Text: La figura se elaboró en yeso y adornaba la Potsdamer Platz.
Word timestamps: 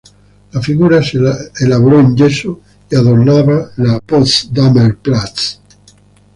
La 0.53 0.59
figura 0.63 1.03
se 1.03 1.19
elaboró 1.59 1.99
en 1.99 2.15
yeso 2.17 2.59
y 2.89 2.95
adornaba 2.95 3.69
la 3.77 3.99
Potsdamer 3.99 4.97
Platz. 4.97 5.59